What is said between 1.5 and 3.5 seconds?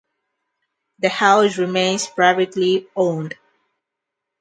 remains privately owned.